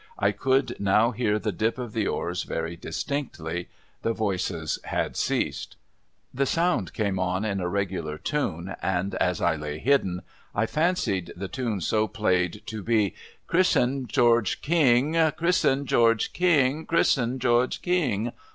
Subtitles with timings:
[0.17, 3.69] I could now hear the dip of the oars very distinctly;
[4.01, 5.75] the voices had ceased.
[6.33, 10.23] The sound came on in a regular tune, and as I lay hidden,
[10.55, 13.13] I fancied the tune so played to be,'
[13.47, 15.13] Chris'en— George— King!
[15.13, 16.87] Chris'en— George— King!
[16.87, 18.31] Chris'en— George— King